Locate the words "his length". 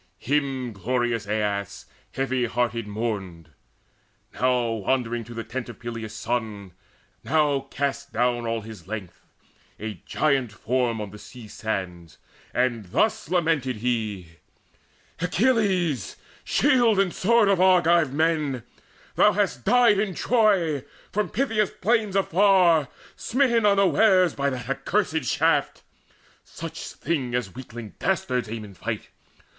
8.61-9.27